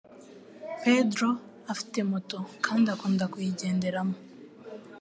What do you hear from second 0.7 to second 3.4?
Pedro afite moto kandi akunda